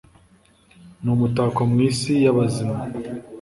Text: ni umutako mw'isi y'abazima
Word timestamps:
ni 1.01 1.09
umutako 1.15 1.61
mw'isi 1.71 2.13
y'abazima 2.23 2.77